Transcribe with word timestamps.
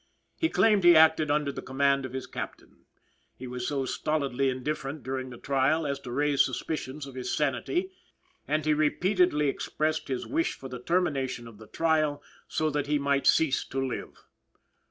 He 0.35 0.49
claimed 0.49 0.83
he 0.83 0.95
acted 0.95 1.29
under 1.29 1.51
the 1.51 1.61
command 1.61 2.07
of 2.07 2.13
his 2.13 2.25
captain. 2.25 2.85
He 3.37 3.45
was 3.45 3.67
so 3.67 3.85
stolidly 3.85 4.49
indifferent 4.49 5.03
during 5.03 5.29
the 5.29 5.37
trial 5.37 5.85
as 5.85 5.99
to 5.99 6.11
raise 6.11 6.43
suspicion 6.43 7.01
of 7.05 7.13
his 7.13 7.37
sanity, 7.37 7.91
and 8.47 8.65
he 8.65 8.73
repeatedly 8.73 9.47
expressed 9.47 10.07
his 10.07 10.25
wish 10.25 10.55
for 10.55 10.69
the 10.69 10.81
termination 10.81 11.47
of 11.47 11.59
the 11.59 11.67
trial 11.67 12.23
so 12.47 12.71
that 12.71 12.87
he 12.87 12.97
might 12.97 13.27
cease 13.27 13.63
to 13.65 13.79
live. 13.79 14.25